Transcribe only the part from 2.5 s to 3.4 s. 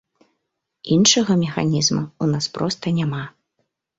проста няма.